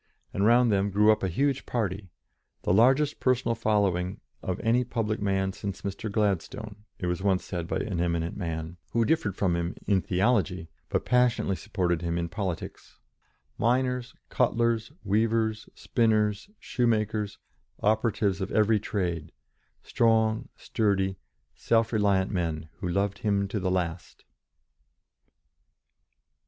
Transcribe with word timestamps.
And 0.33 0.43
round 0.47 0.71
them 0.71 0.89
grew 0.89 1.11
up 1.11 1.21
a 1.21 1.27
huge 1.27 1.67
party 1.67 2.09
"the 2.63 2.73
largest 2.73 3.19
personal 3.19 3.53
following 3.53 4.19
of 4.41 4.59
any 4.61 4.83
public 4.83 5.21
man 5.21 5.53
since 5.53 5.83
Mr. 5.83 6.11
Gladstone," 6.11 6.85
it 6.97 7.05
was 7.05 7.21
once 7.21 7.45
said 7.45 7.67
by 7.67 7.77
an 7.77 8.01
eminent 8.01 8.35
man 8.35 8.77
who 8.93 9.05
differed 9.05 9.35
from 9.35 9.55
him 9.55 9.75
in 9.85 10.01
theology, 10.01 10.69
but 10.89 11.05
passionately 11.05 11.55
supported 11.55 12.01
him 12.01 12.17
in 12.17 12.29
politics; 12.29 12.97
miners, 13.59 14.15
cutlers, 14.29 14.91
weavers, 15.03 15.69
spinners, 15.75 16.49
shoemakers, 16.57 17.37
operatives 17.83 18.41
of 18.41 18.49
every 18.51 18.79
trade, 18.79 19.31
strong, 19.83 20.49
sturdy, 20.55 21.19
self 21.53 21.93
reliant 21.93 22.31
men 22.31 22.69
who 22.79 22.89
loved 22.89 23.19
him 23.19 23.47
to 23.47 23.59
the 23.59 23.69
last. 23.69 24.25